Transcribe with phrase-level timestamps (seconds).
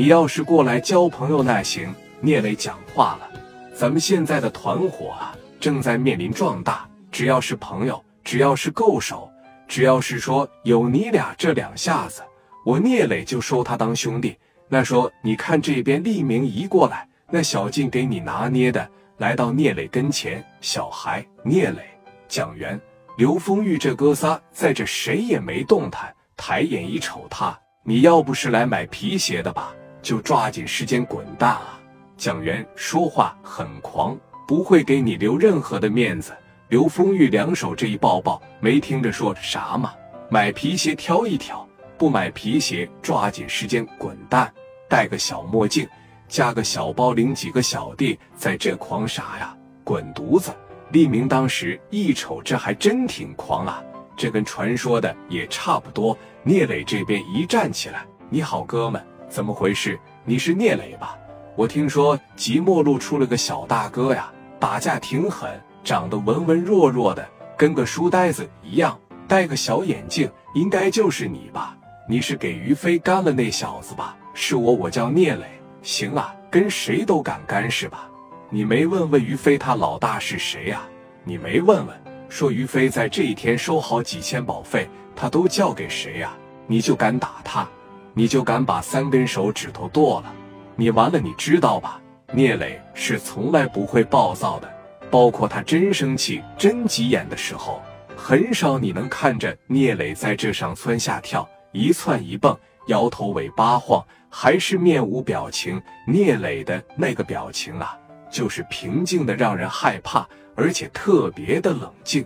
[0.00, 1.94] 你要是过来交朋友那行。
[2.22, 3.30] 聂磊讲话了，
[3.74, 6.88] 咱们现在的团伙啊，正在面临壮大。
[7.12, 9.30] 只要是朋友，只要是够手，
[9.68, 12.22] 只要是说有你俩这两下子，
[12.64, 14.34] 我聂磊就收他当兄弟。
[14.70, 18.88] 那说，你看这边利明一过来，那小静给你拿捏的，
[19.18, 21.82] 来到聂磊跟前，小孩聂磊、
[22.26, 22.80] 蒋元、
[23.18, 27.54] 刘丰玉这哥仨在这谁也没动弹，抬眼一瞅他，
[27.84, 31.80] 你要不是来买皮鞋的吧，就抓紧时间滚蛋啊！
[32.16, 36.32] 蒋元说话很狂，不会给你留任何的面子。
[36.68, 39.92] 刘丰玉两手这一抱抱，没听着说啥吗？
[40.28, 41.66] 买皮鞋挑一挑，
[41.98, 44.52] 不买皮鞋抓紧时间滚蛋。
[44.88, 45.88] 戴个小墨镜，
[46.28, 49.56] 加个小包，领几个小弟在这狂啥呀？
[49.82, 50.52] 滚犊子！
[50.90, 53.82] 利明当时一瞅，这还真挺狂啊，
[54.16, 56.16] 这跟传说的也差不多。
[56.42, 59.96] 聂磊这边一站起来，你好，哥们，怎么回事？
[60.24, 61.16] 你是聂磊吧？
[61.56, 65.48] 我听说即墨路出了个小大哥呀，打架挺狠，
[65.84, 71.76] 长得文文弱弱的，跟个书呆子一样，戴个小眼镜，应该就是你吧？
[72.08, 74.16] 你是给于飞干了那小子吧？
[74.34, 75.44] 是我，我叫聂磊。
[75.80, 78.10] 行啊，跟谁都敢干是吧？
[78.50, 80.82] 你没问问于飞他老大是谁呀？
[81.22, 81.96] 你没问问，
[82.28, 86.36] 说于飞在这一天收好几千保费，他都交给谁呀？
[86.66, 87.68] 你就敢打他？
[88.14, 90.32] 你就敢把三根手指头剁了？
[90.76, 92.00] 你完了，你知道吧？
[92.32, 94.72] 聂磊是从来不会暴躁的，
[95.10, 97.82] 包括他真生气、真急眼的时候，
[98.16, 105.80] 很少你能看着聂磊在这上蹿下跳，一窜一蹦，摇头尾巴晃，还是面无表情。
[106.06, 107.98] 聂磊的那个表情啊，
[108.30, 112.24] 就是平静的让人害怕，而且特别的冷静，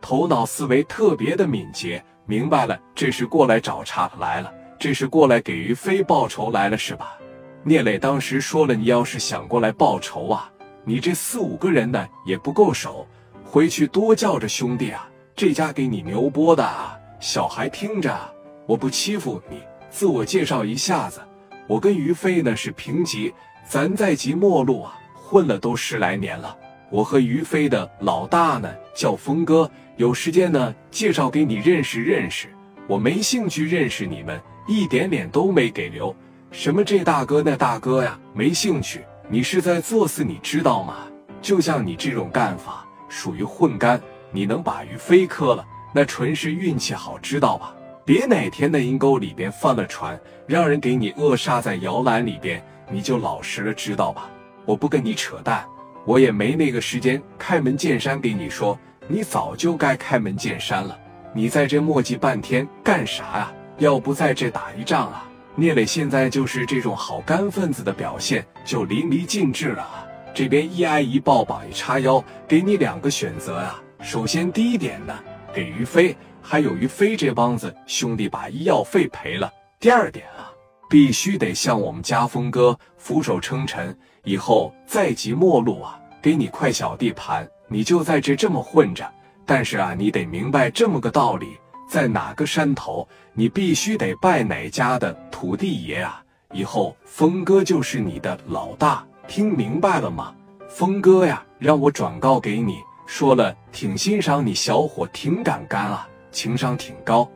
[0.00, 7.18] 头脑思维特别的敏捷，明白了，这是过来找茬来了，这是过来给于飞报仇来了，是吧？
[7.62, 10.50] 聂磊当时说了：“你要是想过来报仇啊，
[10.84, 13.06] 你这四五个人呢也不够手，
[13.44, 15.06] 回去多叫着兄弟啊，
[15.36, 18.18] 这家给你牛波的啊，小孩听着，
[18.64, 19.60] 我不欺负你。
[19.90, 21.20] 自我介绍一下子，
[21.66, 23.34] 我跟于飞呢是平级，
[23.68, 26.56] 咱在即墨路啊混了都十来年了。
[26.90, 32.48] 我和于飞的老大呢叫峰哥，有时间呢介绍给你认识认识。
[32.88, 36.14] 我没兴趣认识你们，一点脸都没给留。”
[36.52, 39.04] 什么这大哥那大哥呀，没兴趣。
[39.28, 40.94] 你是在作死，你知道吗？
[41.42, 44.00] 就像你这种干法，属于混干。
[44.30, 47.74] 你能把于飞磕了，那纯是运气好，知道吧？
[48.04, 54.30] 别哪天那阴沟里边翻了船，让人给你扼杀在摇篮里边，你就老实了，知道吧？
[54.64, 55.64] 我不跟你扯淡，
[56.04, 60.96] 我也没那个时间开门见山给你说，你早就该开门见山了。
[61.32, 63.52] 你在这磨叽半天干啥呀？
[63.80, 65.26] 要不在这打一仗啊？
[65.54, 70.06] 聂磊现在就是这种好干分子的表现，就淋漓尽致了啊！
[70.34, 73.82] 这边一挨一抱，膀一叉腰，给你两个选择啊。
[74.02, 75.18] 首先第一点呢，
[75.52, 79.50] 给于飞还有于飞这帮子兄弟把医药费赔了。
[79.78, 80.52] 第二点啊，
[80.90, 89.10] 必须得向我们家峰哥俯首称臣，以后再即末路啊，给你块小地盘，你就在这这么混着。
[89.46, 91.56] 但是啊，你得明白这么个道理。
[91.90, 96.22] 在哪个山头，你必须得拜哪家的土地爷啊！
[96.52, 100.32] 以后峰哥就是你的老大，听明白了吗？
[100.68, 107.28] 峰哥呀，让我转告给你，说了挺欣赏你小伙，挺敢干啊，情商挺高。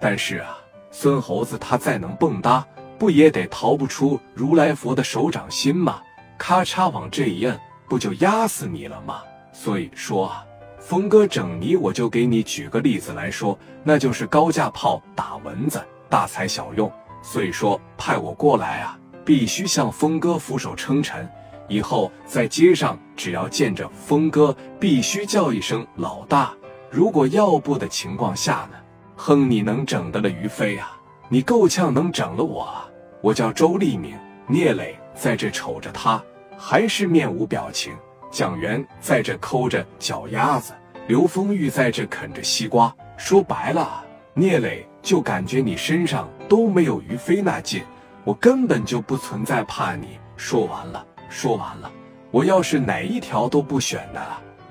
[0.00, 0.56] 但是啊，
[0.90, 2.64] 孙猴子他再能蹦跶，
[2.98, 6.00] 不也得逃不出如来佛的手掌心吗？
[6.38, 9.20] 咔嚓往这一摁，不就压死你了吗？
[9.52, 10.46] 所以说啊。
[10.84, 16.92] 峰哥整你，我就给你举个例子来说，那就是高价炮打蚊子，大材小用。
[17.22, 21.26] 所以说派我过来啊，必须向峰哥俯首称臣。
[21.68, 26.52] 以后在街上只要见着峰哥，必须叫一声老大。
[26.90, 28.76] 如果要不的情况下呢，
[29.16, 31.00] 哼，你能整得了于飞啊？
[31.30, 32.62] 你够呛能整了我。
[32.62, 32.86] 啊！
[33.22, 34.14] 我叫周立明，
[34.46, 36.22] 聂磊在这瞅着他，
[36.58, 37.94] 还是面无表情。
[38.30, 40.72] 蒋元在这抠着脚丫子，
[41.06, 42.94] 刘丰玉在这啃着西瓜。
[43.16, 47.82] 说白了，聂磊就感觉你身上都没有于飞那劲，
[48.24, 50.18] 我根本就不存在怕你。
[50.36, 51.92] 说完了，说完了，
[52.30, 54.20] 我要是哪一条都不选的，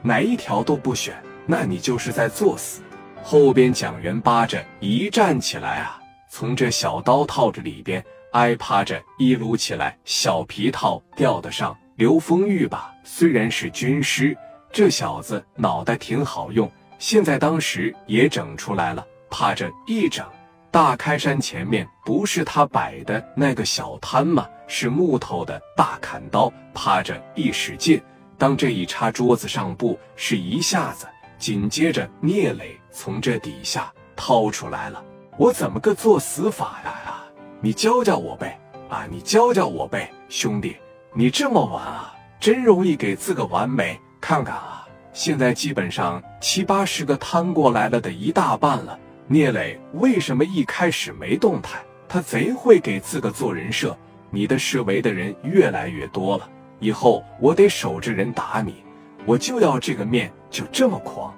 [0.02, 1.16] 哪一条都不选，
[1.46, 2.82] 那你就是在作死。
[3.24, 8.04] 后边蒋元扒着一站起来啊，从这小刀套着里边
[8.34, 11.78] 挨趴着一撸起来，小皮套吊得上。
[11.96, 14.36] 刘丰玉吧，虽然是军师，
[14.74, 16.70] 这小子脑袋挺好用。
[16.98, 20.26] 现在当时也整出来了，趴着一整，
[20.72, 24.48] 大开山前面不是他摆的那个小摊吗？
[24.66, 28.02] 是木头的大砍刀，趴着一使劲，
[28.36, 31.06] 当这一插桌子上不是一下子，
[31.38, 35.04] 紧接着聂磊从这底下掏出来了。
[35.38, 36.90] 我怎么个做死法呀？
[37.06, 37.24] 呀，
[37.62, 38.60] 你教教我呗！
[38.90, 40.78] 啊，你教教我呗，兄弟，
[41.14, 44.00] 你这么玩啊，真容易给自个完美。
[44.26, 48.98] 看看啊，现在基本上七八十个摊过来了的一大半了。
[49.28, 51.82] 聂磊为什么一开始没动弹？
[52.08, 53.94] 他贼会给自个做人设。
[54.30, 56.50] 你的示威的人越来越多了，
[56.80, 58.76] 以后我得守着人打你，
[59.26, 61.36] 我就要这个面，就这么狂。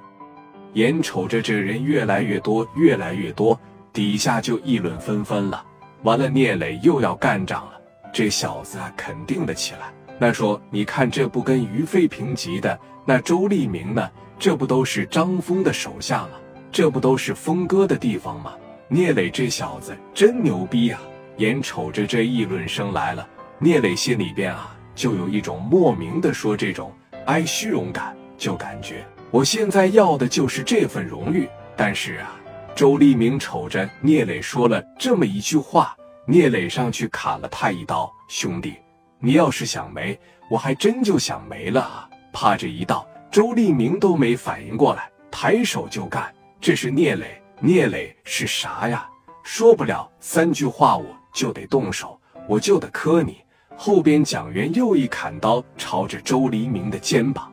[0.74, 3.60] 眼瞅着这人越来越多，越来越多，
[3.92, 5.66] 底下就议论纷纷了。
[6.04, 7.82] 完了，聂磊又要干仗了，
[8.14, 9.92] 这小子肯定的起来。
[10.18, 14.10] 那说，你看这不跟于飞平级的，那周立明呢？
[14.38, 16.32] 这不都是张峰的手下吗？
[16.72, 18.54] 这不都是峰哥的地方吗？
[18.88, 21.02] 聂磊这小子真牛逼啊！
[21.38, 23.28] 眼瞅着这议论声来了，
[23.60, 26.94] 聂磊心里边啊，就有一种莫名的说这种
[27.26, 31.48] 挨虚荣感，就感觉我现在要的就是这份荣誉。
[31.76, 32.36] 但是啊，
[32.74, 35.96] 周立明瞅着聂磊说了这么一句话，
[36.26, 38.76] 聂磊上去砍了他一刀：“兄弟，
[39.26, 40.20] 你要是想没，
[40.52, 46.32] 我还真就想没了啊！”啪，这一道，周立明都没反应过来，抬手就干。
[46.62, 49.10] 这是聂磊，聂磊是啥呀？
[49.42, 53.42] 说不了三句话我就得动手，我就得磕你。
[53.76, 57.52] 后边蒋元又一砍刀朝着周黎明的肩膀。